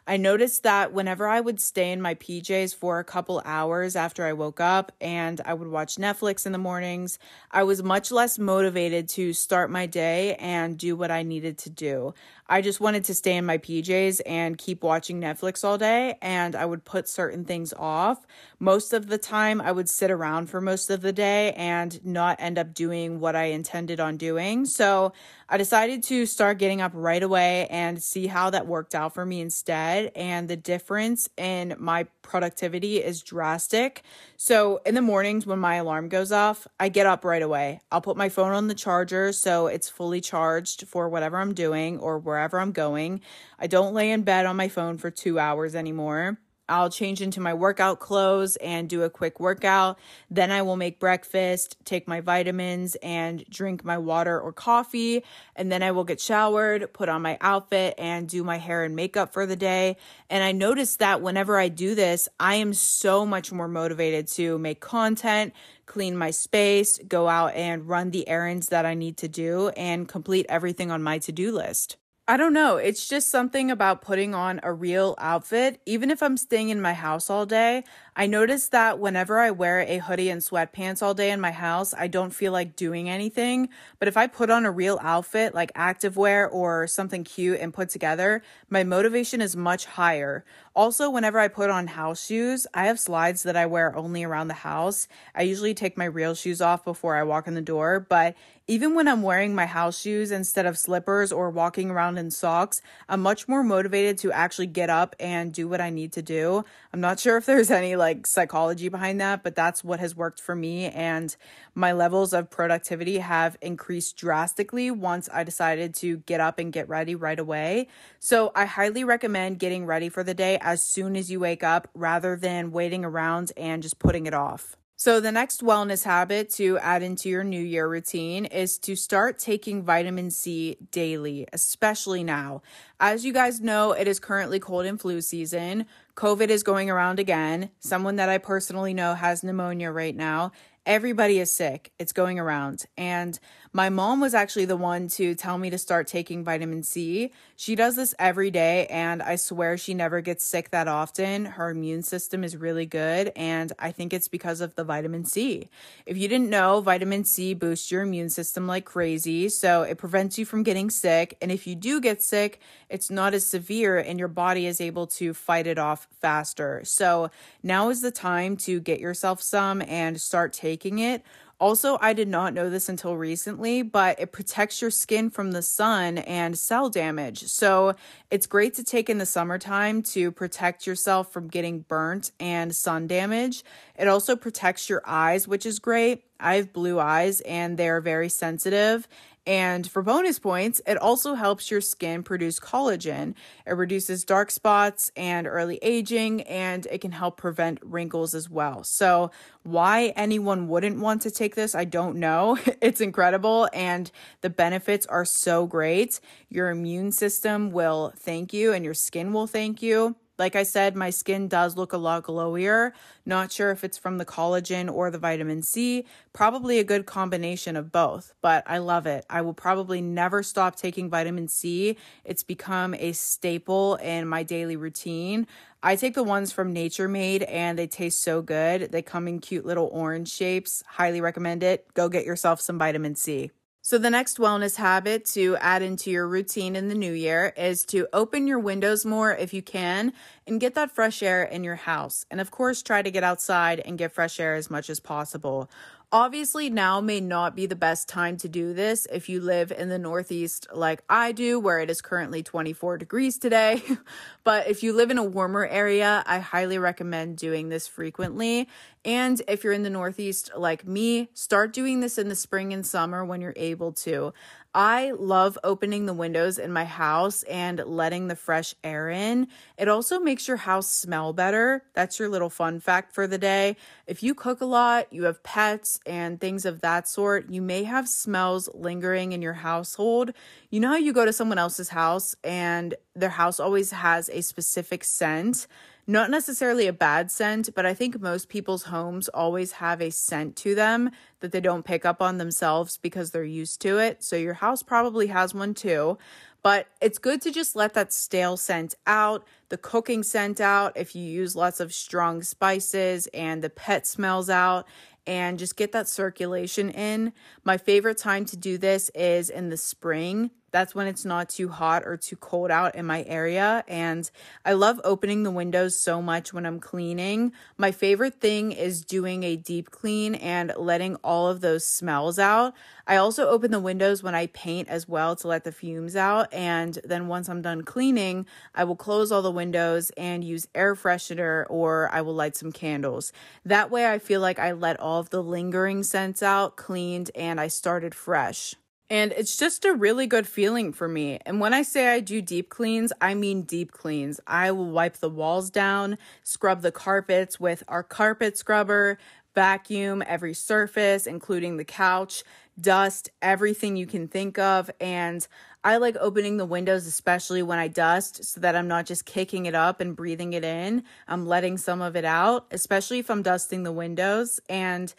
[0.06, 4.24] I noticed that whenever I would stay in my PJs for a couple hours after
[4.24, 7.18] I woke up and I would watch Netflix in the mornings,
[7.50, 11.70] I was much less motivated to start my day and do what I needed to
[11.70, 12.14] do.
[12.46, 16.54] I just wanted to stay in my PJs and keep watching Netflix all day, and
[16.54, 18.26] I would put certain things off.
[18.58, 22.36] Most of the time, I would sit around for most of the day and not
[22.40, 24.66] end up doing what I intended on doing.
[24.66, 25.14] So
[25.52, 29.26] I decided to start getting up right away and see how that worked out for
[29.26, 30.10] me instead.
[30.16, 34.02] And the difference in my productivity is drastic.
[34.38, 37.82] So in the mornings when my alarm goes off, I get up right away.
[37.90, 41.98] I'll put my phone on the charger so it's fully charged for whatever I'm doing
[41.98, 43.20] or wherever I'm going.
[43.58, 46.38] I don't lay in bed on my phone for two hours anymore.
[46.68, 49.98] I'll change into my workout clothes and do a quick workout.
[50.30, 55.24] Then I will make breakfast, take my vitamins, and drink my water or coffee.
[55.56, 58.94] And then I will get showered, put on my outfit, and do my hair and
[58.94, 59.96] makeup for the day.
[60.30, 64.58] And I notice that whenever I do this, I am so much more motivated to
[64.58, 65.52] make content,
[65.86, 70.08] clean my space, go out and run the errands that I need to do, and
[70.08, 71.96] complete everything on my to do list.
[72.28, 72.76] I don't know.
[72.76, 75.80] It's just something about putting on a real outfit.
[75.86, 77.82] Even if I'm staying in my house all day,
[78.14, 81.94] I noticed that whenever I wear a hoodie and sweatpants all day in my house,
[81.94, 83.70] I don't feel like doing anything.
[83.98, 87.88] But if I put on a real outfit like activewear or something cute and put
[87.88, 90.44] together, my motivation is much higher.
[90.74, 94.48] Also, whenever I put on house shoes, I have slides that I wear only around
[94.48, 95.08] the house.
[95.34, 98.34] I usually take my real shoes off before I walk in the door, but
[98.68, 102.80] even when I'm wearing my house shoes instead of slippers or walking around in socks,
[103.08, 106.64] I'm much more motivated to actually get up and do what I need to do.
[106.92, 110.40] I'm not sure if there's any like psychology behind that, but that's what has worked
[110.40, 110.86] for me.
[110.86, 111.34] And
[111.74, 116.88] my levels of productivity have increased drastically once I decided to get up and get
[116.88, 117.88] ready right away.
[118.18, 121.88] So I highly recommend getting ready for the day as soon as you wake up
[121.94, 124.76] rather than waiting around and just putting it off.
[125.04, 129.36] So, the next wellness habit to add into your new year routine is to start
[129.36, 132.62] taking vitamin C daily, especially now.
[133.00, 135.86] As you guys know, it is currently cold and flu season.
[136.14, 137.70] COVID is going around again.
[137.80, 140.52] Someone that I personally know has pneumonia right now.
[140.84, 141.92] Everybody is sick.
[142.00, 142.86] It's going around.
[142.96, 143.38] And
[143.72, 147.30] my mom was actually the one to tell me to start taking vitamin C.
[147.54, 151.44] She does this every day, and I swear she never gets sick that often.
[151.44, 155.68] Her immune system is really good, and I think it's because of the vitamin C.
[156.04, 160.36] If you didn't know, vitamin C boosts your immune system like crazy, so it prevents
[160.36, 161.38] you from getting sick.
[161.40, 165.06] And if you do get sick, it's not as severe, and your body is able
[165.06, 166.82] to fight it off faster.
[166.84, 167.30] So
[167.62, 171.22] now is the time to get yourself some and start taking it.
[171.62, 175.62] Also, I did not know this until recently, but it protects your skin from the
[175.62, 177.44] sun and cell damage.
[177.44, 177.94] So
[178.32, 183.06] it's great to take in the summertime to protect yourself from getting burnt and sun
[183.06, 183.62] damage.
[183.96, 186.24] It also protects your eyes, which is great.
[186.40, 189.06] I have blue eyes and they're very sensitive.
[189.44, 193.34] And for bonus points, it also helps your skin produce collagen.
[193.66, 198.84] It reduces dark spots and early aging, and it can help prevent wrinkles as well.
[198.84, 199.32] So,
[199.64, 202.58] why anyone wouldn't want to take this, I don't know.
[202.82, 206.20] It's incredible, and the benefits are so great.
[206.48, 210.16] Your immune system will thank you, and your skin will thank you.
[210.42, 212.90] Like I said, my skin does look a lot glowier.
[213.24, 216.04] Not sure if it's from the collagen or the vitamin C.
[216.32, 219.24] Probably a good combination of both, but I love it.
[219.30, 221.96] I will probably never stop taking vitamin C.
[222.24, 225.46] It's become a staple in my daily routine.
[225.80, 228.90] I take the ones from Nature Made and they taste so good.
[228.90, 230.82] They come in cute little orange shapes.
[230.88, 231.86] Highly recommend it.
[231.94, 233.52] Go get yourself some vitamin C.
[233.84, 237.84] So, the next wellness habit to add into your routine in the new year is
[237.86, 240.12] to open your windows more if you can
[240.46, 242.26] and get that fresh air in your house.
[242.30, 245.70] And of course, try to get outside and get fresh air as much as possible.
[246.14, 249.88] Obviously, now may not be the best time to do this if you live in
[249.88, 253.82] the Northeast like I do, where it is currently 24 degrees today.
[254.44, 258.68] but if you live in a warmer area, I highly recommend doing this frequently.
[259.06, 262.86] And if you're in the Northeast like me, start doing this in the spring and
[262.86, 264.34] summer when you're able to.
[264.74, 269.48] I love opening the windows in my house and letting the fresh air in.
[269.76, 271.84] It also makes your house smell better.
[271.92, 273.76] That's your little fun fact for the day.
[274.06, 277.84] If you cook a lot, you have pets and things of that sort, you may
[277.84, 280.32] have smells lingering in your household.
[280.70, 284.40] You know how you go to someone else's house and their house always has a
[284.40, 285.66] specific scent?
[286.06, 290.56] Not necessarily a bad scent, but I think most people's homes always have a scent
[290.56, 291.10] to them
[291.40, 294.22] that they don't pick up on themselves because they're used to it.
[294.22, 296.18] So your house probably has one too.
[296.62, 301.14] But it's good to just let that stale scent out, the cooking scent out if
[301.16, 304.86] you use lots of strong spices, and the pet smells out,
[305.26, 307.32] and just get that circulation in.
[307.64, 311.68] My favorite time to do this is in the spring that's when it's not too
[311.68, 313.84] hot or too cold out in my area.
[313.86, 314.28] And
[314.64, 317.52] I love opening the windows so much when I'm cleaning.
[317.76, 322.74] My favorite thing is doing a deep clean and letting all of those smells out.
[323.06, 326.52] I also open the windows when I paint as well to let the fumes out.
[326.52, 330.94] And then once I'm done cleaning, I will close all the windows and use air
[330.94, 333.32] freshener or I will light some candles.
[333.64, 337.60] That way, I feel like I let all of the lingering scents out, cleaned, and
[337.60, 338.74] I started fresh.
[339.12, 341.38] And it's just a really good feeling for me.
[341.44, 344.40] And when I say I do deep cleans, I mean deep cleans.
[344.46, 349.18] I will wipe the walls down, scrub the carpets with our carpet scrubber,
[349.54, 352.42] vacuum every surface, including the couch,
[352.80, 354.90] dust everything you can think of.
[354.98, 355.46] And
[355.84, 359.66] I like opening the windows, especially when I dust, so that I'm not just kicking
[359.66, 361.02] it up and breathing it in.
[361.28, 364.58] I'm letting some of it out, especially if I'm dusting the windows.
[364.70, 365.12] And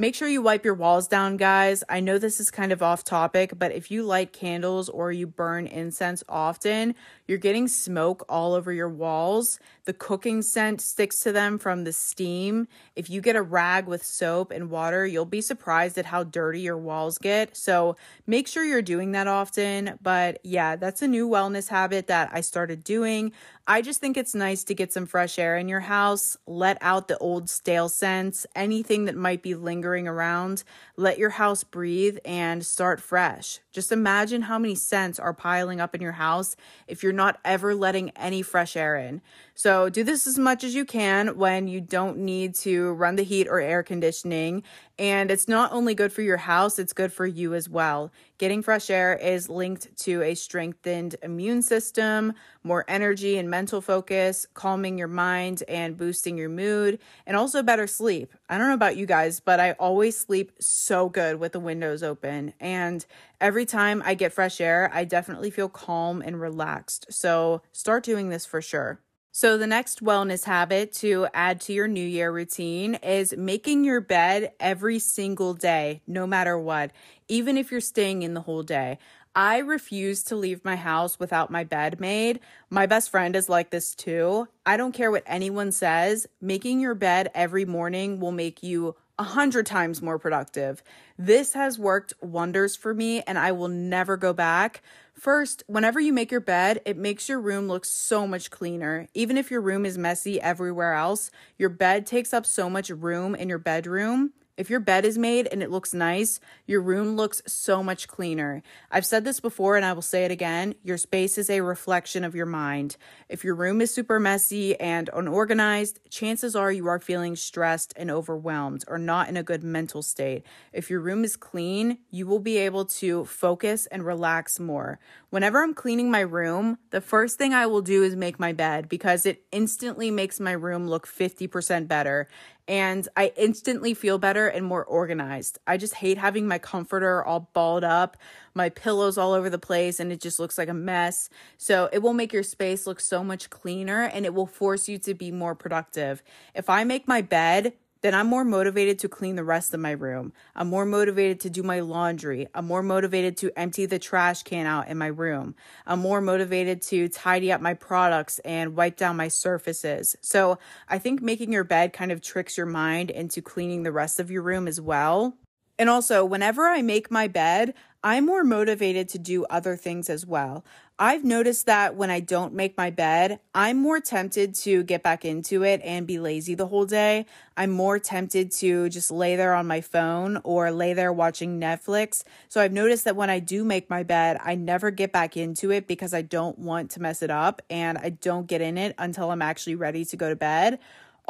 [0.00, 1.84] Make sure you wipe your walls down, guys.
[1.86, 5.26] I know this is kind of off topic, but if you light candles or you
[5.26, 6.94] burn incense often,
[7.26, 9.60] you're getting smoke all over your walls.
[9.84, 12.66] The cooking scent sticks to them from the steam.
[12.96, 16.60] If you get a rag with soap and water, you'll be surprised at how dirty
[16.60, 17.54] your walls get.
[17.54, 19.98] So make sure you're doing that often.
[20.00, 23.32] But yeah, that's a new wellness habit that I started doing.
[23.66, 27.06] I just think it's nice to get some fresh air in your house, let out
[27.06, 30.64] the old stale scents, anything that might be lingering around.
[30.96, 33.60] Let your house breathe and start fresh.
[33.72, 36.56] Just imagine how many scents are piling up in your house
[36.88, 39.22] if you're not ever letting any fresh air in.
[39.54, 43.22] So, do this as much as you can when you don't need to run the
[43.22, 44.62] heat or air conditioning.
[44.98, 48.10] And it's not only good for your house, it's good for you as well.
[48.38, 54.46] Getting fresh air is linked to a strengthened immune system, more energy and mental focus,
[54.54, 58.32] calming your mind and boosting your mood, and also better sleep.
[58.50, 62.02] I don't know about you guys, but I always sleep so good with the windows
[62.02, 62.52] open.
[62.58, 63.06] And
[63.40, 67.06] every time I get fresh air, I definitely feel calm and relaxed.
[67.10, 69.00] So start doing this for sure.
[69.32, 74.00] So, the next wellness habit to add to your New Year routine is making your
[74.00, 76.90] bed every single day, no matter what,
[77.28, 78.98] even if you're staying in the whole day.
[79.34, 82.40] I refuse to leave my house without my bed made.
[82.68, 84.48] My best friend is like this too.
[84.66, 89.22] I don't care what anyone says, making your bed every morning will make you a
[89.22, 90.82] hundred times more productive.
[91.16, 94.82] This has worked wonders for me and I will never go back.
[95.12, 99.06] First, whenever you make your bed, it makes your room look so much cleaner.
[99.14, 103.34] Even if your room is messy everywhere else, your bed takes up so much room
[103.34, 107.40] in your bedroom if your bed is made and it looks nice, your room looks
[107.46, 108.62] so much cleaner.
[108.90, 112.24] I've said this before and I will say it again your space is a reflection
[112.24, 112.98] of your mind.
[113.30, 118.10] If your room is super messy and unorganized, chances are you are feeling stressed and
[118.10, 120.44] overwhelmed or not in a good mental state.
[120.74, 125.00] If your room is clean, you will be able to focus and relax more.
[125.30, 128.90] Whenever I'm cleaning my room, the first thing I will do is make my bed
[128.90, 132.28] because it instantly makes my room look 50% better
[132.70, 135.58] and I instantly feel better and more organized.
[135.66, 138.16] I just hate having my comforter all balled up,
[138.54, 141.28] my pillows all over the place, and it just looks like a mess.
[141.58, 144.98] So it will make your space look so much cleaner and it will force you
[144.98, 146.22] to be more productive.
[146.54, 149.90] If I make my bed, then I'm more motivated to clean the rest of my
[149.90, 150.32] room.
[150.54, 152.48] I'm more motivated to do my laundry.
[152.54, 155.54] I'm more motivated to empty the trash can out in my room.
[155.86, 160.16] I'm more motivated to tidy up my products and wipe down my surfaces.
[160.20, 160.58] So
[160.88, 164.30] I think making your bed kind of tricks your mind into cleaning the rest of
[164.30, 165.36] your room as well.
[165.78, 170.26] And also, whenever I make my bed, I'm more motivated to do other things as
[170.26, 170.62] well.
[171.02, 175.24] I've noticed that when I don't make my bed, I'm more tempted to get back
[175.24, 177.24] into it and be lazy the whole day.
[177.56, 182.22] I'm more tempted to just lay there on my phone or lay there watching Netflix.
[182.50, 185.70] So I've noticed that when I do make my bed, I never get back into
[185.70, 188.94] it because I don't want to mess it up and I don't get in it
[188.98, 190.80] until I'm actually ready to go to bed.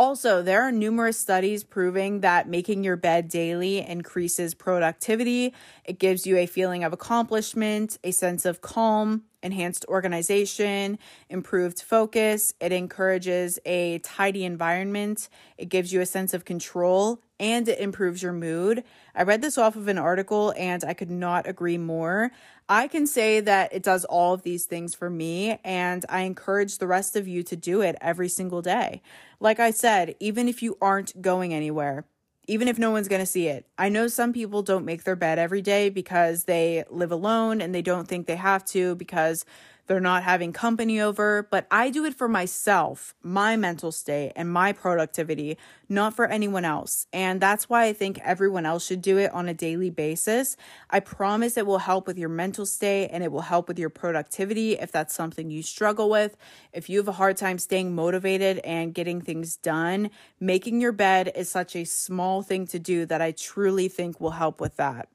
[0.00, 5.52] Also, there are numerous studies proving that making your bed daily increases productivity.
[5.84, 12.54] It gives you a feeling of accomplishment, a sense of calm, enhanced organization, improved focus.
[12.60, 15.28] It encourages a tidy environment.
[15.58, 18.84] It gives you a sense of control and it improves your mood.
[19.14, 22.30] I read this off of an article and I could not agree more.
[22.70, 26.78] I can say that it does all of these things for me, and I encourage
[26.78, 29.02] the rest of you to do it every single day.
[29.40, 32.04] Like I said, even if you aren't going anywhere,
[32.46, 33.66] even if no one's going to see it.
[33.76, 37.74] I know some people don't make their bed every day because they live alone and
[37.74, 39.44] they don't think they have to because
[39.90, 44.48] they're not having company over, but I do it for myself, my mental state, and
[44.48, 47.08] my productivity, not for anyone else.
[47.12, 50.56] And that's why I think everyone else should do it on a daily basis.
[50.90, 53.90] I promise it will help with your mental state and it will help with your
[53.90, 56.36] productivity if that's something you struggle with.
[56.72, 61.32] If you have a hard time staying motivated and getting things done, making your bed
[61.34, 65.08] is such a small thing to do that I truly think will help with that.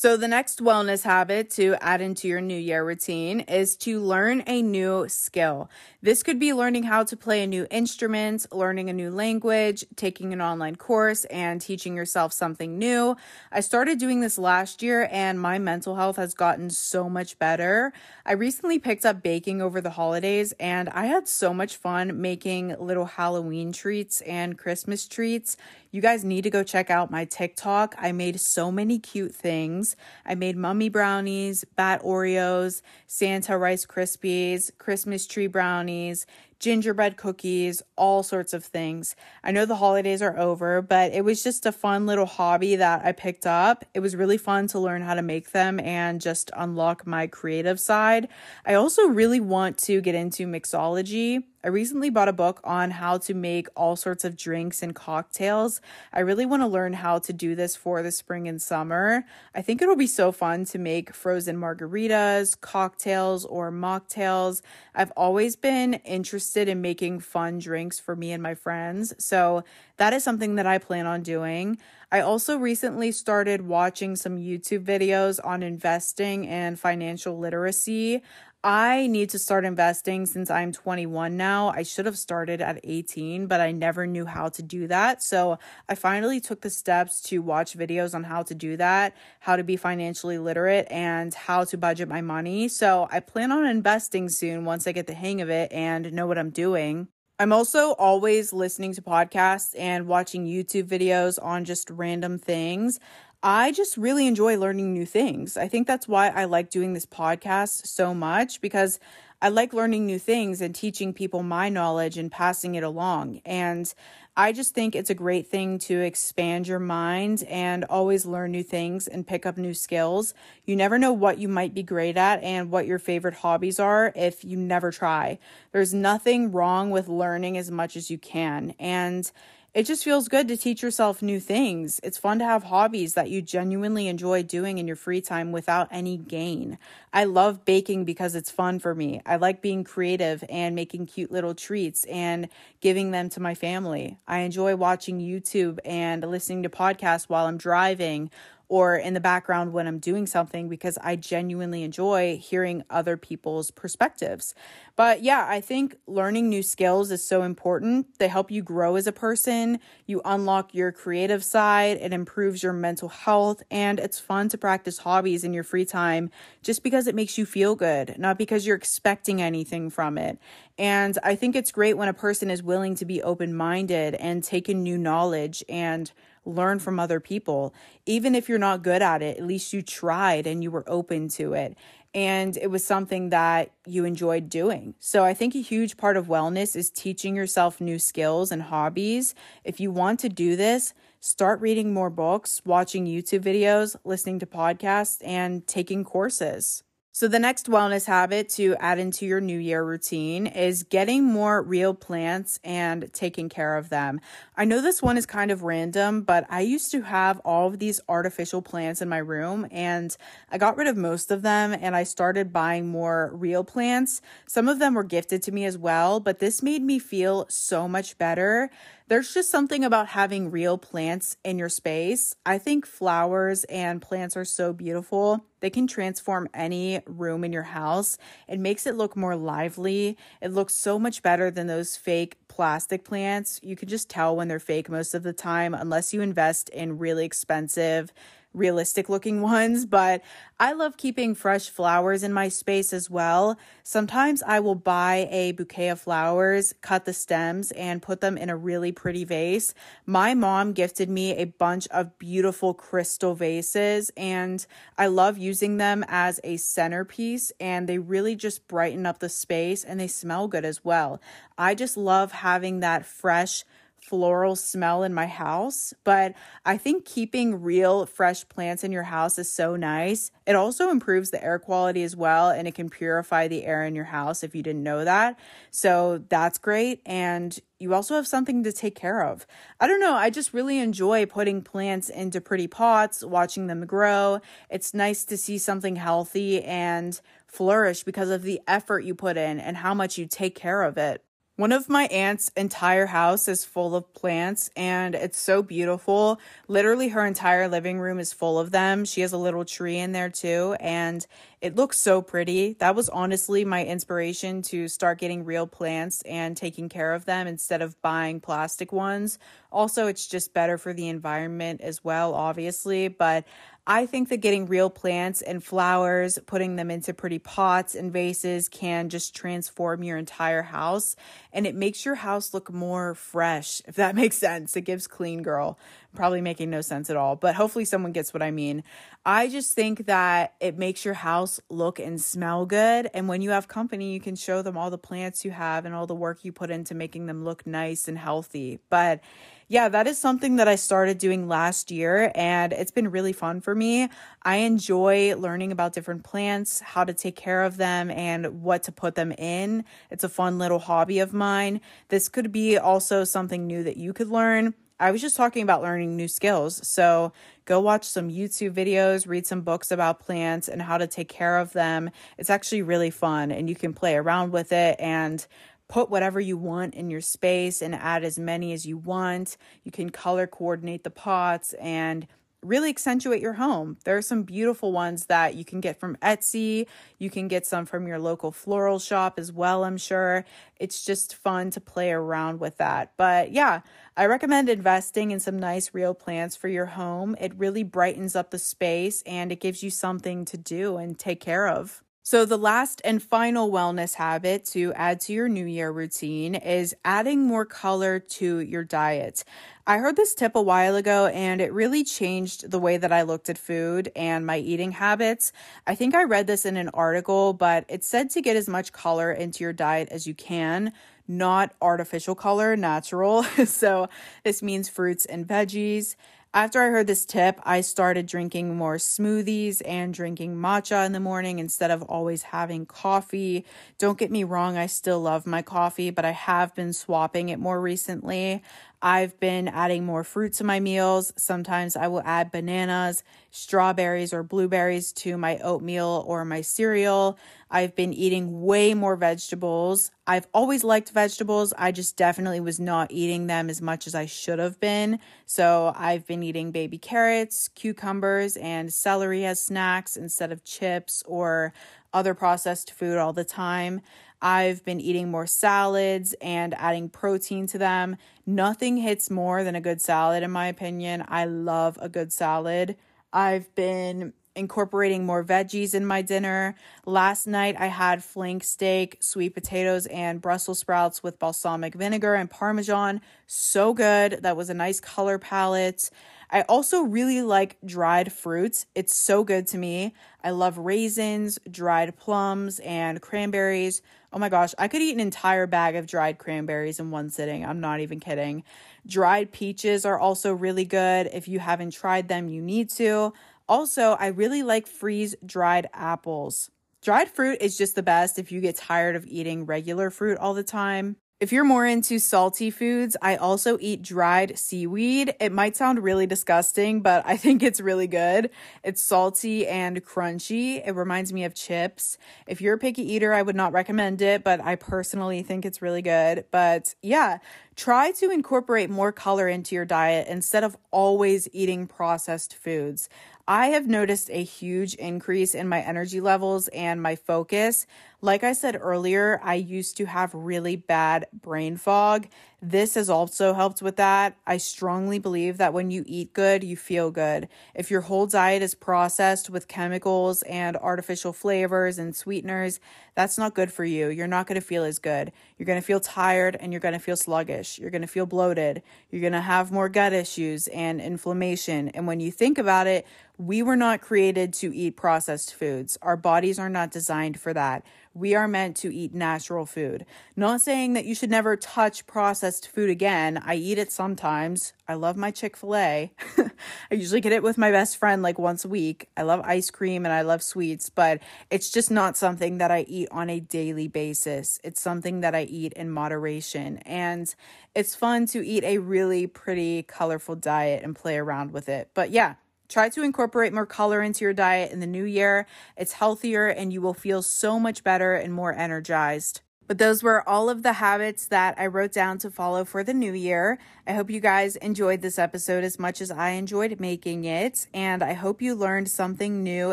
[0.00, 4.44] So, the next wellness habit to add into your new year routine is to learn
[4.46, 5.68] a new skill.
[6.00, 10.32] This could be learning how to play a new instrument, learning a new language, taking
[10.32, 13.16] an online course, and teaching yourself something new.
[13.50, 17.92] I started doing this last year and my mental health has gotten so much better.
[18.24, 22.76] I recently picked up baking over the holidays and I had so much fun making
[22.78, 25.56] little Halloween treats and Christmas treats.
[25.90, 27.94] You guys need to go check out my TikTok.
[27.98, 29.96] I made so many cute things.
[30.26, 36.26] I made mummy brownies, bat Oreos, Santa Rice Krispies, Christmas tree brownies,
[36.60, 39.16] gingerbread cookies, all sorts of things.
[39.42, 43.06] I know the holidays are over, but it was just a fun little hobby that
[43.06, 43.84] I picked up.
[43.94, 47.80] It was really fun to learn how to make them and just unlock my creative
[47.80, 48.28] side.
[48.66, 51.44] I also really want to get into mixology.
[51.64, 55.80] I recently bought a book on how to make all sorts of drinks and cocktails.
[56.12, 59.24] I really want to learn how to do this for the spring and summer.
[59.56, 64.62] I think it'll be so fun to make frozen margaritas, cocktails, or mocktails.
[64.94, 69.64] I've always been interested in making fun drinks for me and my friends, so
[69.96, 71.78] that is something that I plan on doing.
[72.10, 78.22] I also recently started watching some YouTube videos on investing and financial literacy.
[78.64, 81.68] I need to start investing since I'm 21 now.
[81.68, 85.22] I should have started at 18, but I never knew how to do that.
[85.22, 89.54] So I finally took the steps to watch videos on how to do that, how
[89.54, 92.66] to be financially literate, and how to budget my money.
[92.66, 96.26] So I plan on investing soon once I get the hang of it and know
[96.26, 97.06] what I'm doing.
[97.40, 102.98] I'm also always listening to podcasts and watching YouTube videos on just random things.
[103.42, 105.56] I just really enjoy learning new things.
[105.56, 108.98] I think that's why I like doing this podcast so much because
[109.40, 113.40] I like learning new things and teaching people my knowledge and passing it along.
[113.44, 113.92] And
[114.36, 118.64] I just think it's a great thing to expand your mind and always learn new
[118.64, 120.34] things and pick up new skills.
[120.64, 124.12] You never know what you might be great at and what your favorite hobbies are
[124.16, 125.38] if you never try.
[125.70, 128.74] There's nothing wrong with learning as much as you can.
[128.80, 129.30] And
[129.74, 132.00] it just feels good to teach yourself new things.
[132.02, 135.88] It's fun to have hobbies that you genuinely enjoy doing in your free time without
[135.90, 136.78] any gain.
[137.12, 139.20] I love baking because it's fun for me.
[139.26, 142.48] I like being creative and making cute little treats and
[142.80, 144.18] giving them to my family.
[144.26, 148.30] I enjoy watching YouTube and listening to podcasts while I'm driving
[148.68, 153.70] or in the background when I'm doing something because I genuinely enjoy hearing other people's
[153.70, 154.54] perspectives.
[154.94, 158.18] But yeah, I think learning new skills is so important.
[158.18, 162.72] They help you grow as a person, you unlock your creative side, it improves your
[162.72, 166.30] mental health, and it's fun to practice hobbies in your free time
[166.62, 170.38] just because it makes you feel good, not because you're expecting anything from it.
[170.76, 174.44] And I think it's great when a person is willing to be open minded and
[174.44, 176.12] take in new knowledge and
[176.48, 177.74] learn from other people.
[178.06, 181.28] Even if you're not good at it, at least you tried and you were open
[181.28, 181.76] to it.
[182.14, 184.94] And it was something that you enjoyed doing.
[184.98, 189.34] So I think a huge part of wellness is teaching yourself new skills and hobbies.
[189.62, 194.46] If you want to do this, start reading more books, watching YouTube videos, listening to
[194.46, 196.82] podcasts, and taking courses.
[197.18, 201.60] So, the next wellness habit to add into your new year routine is getting more
[201.60, 204.20] real plants and taking care of them.
[204.56, 207.80] I know this one is kind of random, but I used to have all of
[207.80, 210.16] these artificial plants in my room and
[210.48, 214.22] I got rid of most of them and I started buying more real plants.
[214.46, 217.88] Some of them were gifted to me as well, but this made me feel so
[217.88, 218.70] much better
[219.08, 222.36] there's just something about having real plants in your space.
[222.44, 225.44] I think flowers and plants are so beautiful.
[225.60, 228.18] They can transform any room in your house.
[228.46, 230.16] It makes it look more lively.
[230.42, 233.58] It looks so much better than those fake plastic plants.
[233.62, 236.98] You can just tell when they're fake most of the time, unless you invest in
[236.98, 238.12] really expensive
[238.54, 240.22] realistic looking ones, but
[240.58, 243.58] I love keeping fresh flowers in my space as well.
[243.82, 248.50] Sometimes I will buy a bouquet of flowers, cut the stems, and put them in
[248.50, 249.74] a really pretty vase.
[250.06, 254.64] My mom gifted me a bunch of beautiful crystal vases, and
[254.96, 259.84] I love using them as a centerpiece, and they really just brighten up the space
[259.84, 261.20] and they smell good as well.
[261.56, 263.64] I just love having that fresh
[264.00, 266.34] floral smell in my house, but
[266.64, 270.30] I think keeping real fresh plants in your house is so nice.
[270.46, 273.94] It also improves the air quality as well, and it can purify the air in
[273.94, 275.38] your house if you didn't know that.
[275.70, 277.02] So that's great.
[277.04, 279.46] And you also have something to take care of.
[279.78, 284.40] I don't know, I just really enjoy putting plants into pretty pots, watching them grow.
[284.70, 289.60] It's nice to see something healthy and flourish because of the effort you put in
[289.60, 291.22] and how much you take care of it.
[291.58, 296.38] One of my aunt's entire house is full of plants and it's so beautiful.
[296.68, 299.04] Literally, her entire living room is full of them.
[299.04, 301.26] She has a little tree in there too, and
[301.60, 302.74] It looks so pretty.
[302.74, 307.48] That was honestly my inspiration to start getting real plants and taking care of them
[307.48, 309.40] instead of buying plastic ones.
[309.72, 313.08] Also, it's just better for the environment as well, obviously.
[313.08, 313.44] But
[313.90, 318.68] I think that getting real plants and flowers, putting them into pretty pots and vases
[318.68, 321.16] can just transform your entire house
[321.54, 324.76] and it makes your house look more fresh, if that makes sense.
[324.76, 325.78] It gives clean girl.
[326.14, 328.84] Probably making no sense at all, but hopefully someone gets what I mean.
[329.24, 333.08] I just think that it makes your house look and smell good.
[333.14, 335.94] And when you have company, you can show them all the plants you have and
[335.94, 338.80] all the work you put into making them look nice and healthy.
[338.90, 339.20] But
[339.68, 343.60] yeah, that is something that I started doing last year and it's been really fun
[343.60, 344.08] for me.
[344.42, 348.92] I enjoy learning about different plants, how to take care of them, and what to
[348.92, 349.84] put them in.
[350.10, 351.82] It's a fun little hobby of mine.
[352.08, 354.72] This could be also something new that you could learn.
[355.00, 356.84] I was just talking about learning new skills.
[356.86, 357.32] So
[357.66, 361.58] go watch some YouTube videos, read some books about plants and how to take care
[361.58, 362.10] of them.
[362.36, 365.46] It's actually really fun and you can play around with it and
[365.88, 369.56] put whatever you want in your space and add as many as you want.
[369.82, 372.26] You can color coordinate the pots and
[372.62, 373.96] really accentuate your home.
[374.04, 376.86] There are some beautiful ones that you can get from Etsy.
[377.18, 380.44] You can get some from your local floral shop as well, I'm sure.
[380.76, 383.12] It's just fun to play around with that.
[383.16, 383.80] But yeah,
[384.16, 387.36] I recommend investing in some nice real plants for your home.
[387.40, 391.40] It really brightens up the space and it gives you something to do and take
[391.40, 392.02] care of.
[392.30, 396.94] So, the last and final wellness habit to add to your new year routine is
[397.02, 399.44] adding more color to your diet.
[399.86, 403.22] I heard this tip a while ago and it really changed the way that I
[403.22, 405.52] looked at food and my eating habits.
[405.86, 408.92] I think I read this in an article, but it said to get as much
[408.92, 410.92] color into your diet as you can,
[411.26, 413.42] not artificial color, natural.
[413.64, 414.10] so,
[414.44, 416.14] this means fruits and veggies.
[416.54, 421.20] After I heard this tip, I started drinking more smoothies and drinking matcha in the
[421.20, 423.66] morning instead of always having coffee.
[423.98, 427.58] Don't get me wrong, I still love my coffee, but I have been swapping it
[427.58, 428.62] more recently.
[429.00, 431.32] I've been adding more fruit to my meals.
[431.36, 437.38] Sometimes I will add bananas, strawberries, or blueberries to my oatmeal or my cereal.
[437.70, 440.10] I've been eating way more vegetables.
[440.26, 441.72] I've always liked vegetables.
[441.78, 445.20] I just definitely was not eating them as much as I should have been.
[445.46, 451.72] So I've been eating baby carrots, cucumbers, and celery as snacks instead of chips or
[452.12, 454.00] other processed food all the time.
[454.40, 458.16] I've been eating more salads and adding protein to them.
[458.46, 461.24] Nothing hits more than a good salad, in my opinion.
[461.28, 462.96] I love a good salad.
[463.32, 466.74] I've been incorporating more veggies in my dinner.
[467.06, 472.50] Last night I had flank steak, sweet potatoes, and Brussels sprouts with balsamic vinegar and
[472.50, 473.20] parmesan.
[473.46, 474.40] So good.
[474.42, 476.10] That was a nice color palette.
[476.50, 478.86] I also really like dried fruits.
[478.94, 480.14] It's so good to me.
[480.42, 484.02] I love raisins, dried plums, and cranberries.
[484.32, 487.64] Oh my gosh, I could eat an entire bag of dried cranberries in one sitting.
[487.64, 488.62] I'm not even kidding.
[489.06, 491.30] Dried peaches are also really good.
[491.32, 493.32] If you haven't tried them, you need to.
[493.68, 496.70] Also, I really like freeze dried apples.
[497.02, 500.52] Dried fruit is just the best if you get tired of eating regular fruit all
[500.52, 501.16] the time.
[501.40, 505.36] If you're more into salty foods, I also eat dried seaweed.
[505.38, 508.50] It might sound really disgusting, but I think it's really good.
[508.82, 510.82] It's salty and crunchy.
[510.84, 512.18] It reminds me of chips.
[512.48, 515.80] If you're a picky eater, I would not recommend it, but I personally think it's
[515.80, 516.44] really good.
[516.50, 517.38] But yeah,
[517.76, 523.08] try to incorporate more color into your diet instead of always eating processed foods.
[523.46, 527.86] I have noticed a huge increase in my energy levels and my focus.
[528.20, 532.26] Like I said earlier, I used to have really bad brain fog.
[532.60, 534.36] This has also helped with that.
[534.44, 537.48] I strongly believe that when you eat good, you feel good.
[537.76, 542.80] If your whole diet is processed with chemicals and artificial flavors and sweeteners,
[543.14, 544.08] that's not good for you.
[544.08, 545.30] You're not going to feel as good.
[545.56, 547.78] You're going to feel tired and you're going to feel sluggish.
[547.78, 548.82] You're going to feel bloated.
[549.12, 551.90] You're going to have more gut issues and inflammation.
[551.90, 553.06] And when you think about it,
[553.36, 555.96] we were not created to eat processed foods.
[556.02, 557.86] Our bodies are not designed for that.
[558.18, 560.04] We are meant to eat natural food.
[560.34, 563.40] Not saying that you should never touch processed food again.
[563.44, 564.72] I eat it sometimes.
[564.88, 566.12] I love my Chick fil A.
[566.38, 566.50] I
[566.90, 569.08] usually get it with my best friend like once a week.
[569.16, 572.80] I love ice cream and I love sweets, but it's just not something that I
[572.88, 574.58] eat on a daily basis.
[574.64, 576.78] It's something that I eat in moderation.
[576.78, 577.32] And
[577.76, 581.90] it's fun to eat a really pretty, colorful diet and play around with it.
[581.94, 582.34] But yeah,
[582.68, 585.46] Try to incorporate more color into your diet in the new year.
[585.76, 589.40] It's healthier and you will feel so much better and more energized.
[589.66, 592.94] But those were all of the habits that I wrote down to follow for the
[592.94, 593.58] new year.
[593.88, 598.02] I hope you guys enjoyed this episode as much as I enjoyed making it, and
[598.02, 599.72] I hope you learned something new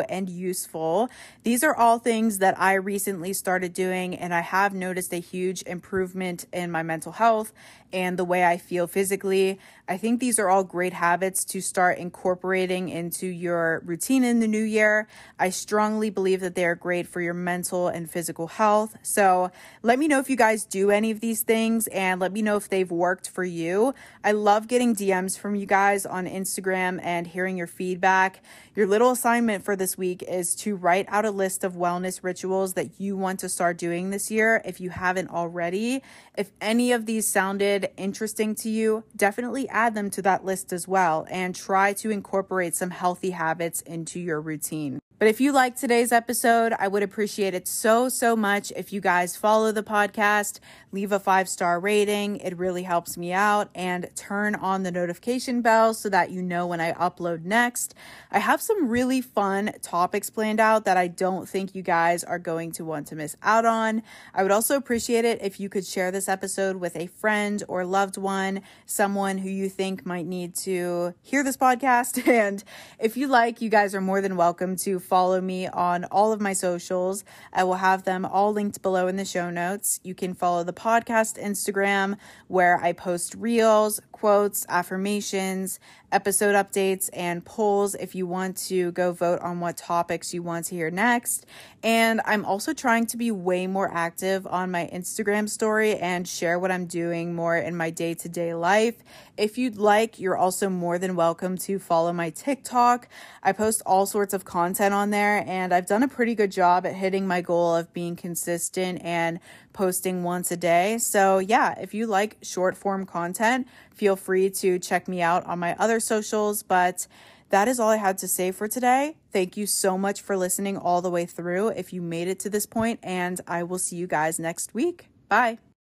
[0.00, 1.10] and useful.
[1.42, 5.62] These are all things that I recently started doing, and I have noticed a huge
[5.64, 7.52] improvement in my mental health
[7.92, 9.60] and the way I feel physically.
[9.88, 14.48] I think these are all great habits to start incorporating into your routine in the
[14.48, 15.06] new year.
[15.38, 18.96] I strongly believe that they are great for your mental and physical health.
[19.02, 19.52] So
[19.82, 22.56] let me know if you guys do any of these things and let me know
[22.56, 23.94] if they've worked for you.
[24.24, 28.42] I love getting DMs from you guys on Instagram and hearing your feedback.
[28.74, 32.74] Your little assignment for this week is to write out a list of wellness rituals
[32.74, 36.02] that you want to start doing this year if you haven't already.
[36.36, 40.88] If any of these sounded interesting to you, definitely add them to that list as
[40.88, 45.00] well and try to incorporate some healthy habits into your routine.
[45.18, 49.00] But if you like today's episode, I would appreciate it so, so much if you
[49.00, 50.60] guys follow the podcast,
[50.92, 52.36] leave a five star rating.
[52.36, 56.66] It really helps me out and turn on the notification bell so that you know
[56.66, 57.94] when I upload next.
[58.30, 62.38] I have some really fun topics planned out that I don't think you guys are
[62.38, 64.02] going to want to miss out on.
[64.34, 67.86] I would also appreciate it if you could share this episode with a friend or
[67.86, 72.22] loved one, someone who you think might need to hear this podcast.
[72.36, 72.62] And
[72.98, 76.40] if you like, you guys are more than welcome to follow me on all of
[76.40, 77.24] my socials.
[77.52, 80.00] I will have them all linked below in the show notes.
[80.02, 82.16] You can follow the podcast Instagram
[82.48, 85.78] where I post reels, quotes, affirmations,
[86.10, 90.64] episode updates, and polls if you want to go vote on what topics you want
[90.64, 91.44] to hear next.
[91.82, 96.58] And I'm also trying to be way more active on my Instagram story and share
[96.58, 98.94] what I'm doing more in my day to day life.
[99.36, 103.08] If you'd like, you're also more than welcome to follow my TikTok.
[103.42, 106.86] I post all sorts of content on there, and I've done a pretty good job
[106.86, 109.40] at hitting my goal of being consistent and
[109.76, 110.98] posting once a day.
[110.98, 115.58] So, yeah, if you like short form content, feel free to check me out on
[115.58, 116.62] my other socials.
[116.62, 117.06] But
[117.50, 119.16] that is all I had to say for today.
[119.32, 122.50] Thank you so much for listening all the way through if you made it to
[122.50, 125.08] this point, and I will see you guys next week.
[125.28, 125.66] Bye.